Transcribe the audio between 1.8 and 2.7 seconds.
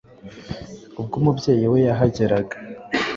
yahageraga